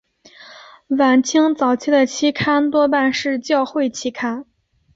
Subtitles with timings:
[0.87, 4.47] 晚清早期的期刊多半是教会期刊。